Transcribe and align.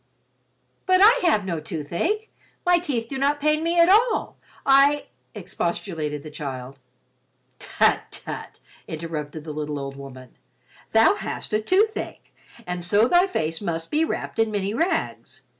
"But 0.87 0.99
I 1.03 1.19
have 1.21 1.45
no 1.45 1.59
toothache. 1.59 2.31
My 2.65 2.79
teeth 2.79 3.07
do 3.07 3.19
not 3.19 3.39
pain 3.39 3.61
me 3.61 3.79
at 3.79 3.87
all. 3.87 4.35
I—" 4.65 5.09
expostulated 5.35 6.23
the 6.23 6.31
child. 6.31 6.79
"Tut, 7.59 8.05
tut," 8.25 8.59
interrupted 8.87 9.43
the 9.43 9.53
little 9.53 9.77
old 9.77 9.95
woman. 9.95 10.39
"Thou 10.91 11.13
hast 11.13 11.53
a 11.53 11.61
toothache, 11.61 12.33
and 12.65 12.83
so 12.83 13.07
thy 13.07 13.27
face 13.27 13.61
must 13.61 13.91
be 13.91 14.03
wrapped 14.03 14.39
in 14.39 14.49
many 14.49 14.73
rags. 14.73 15.43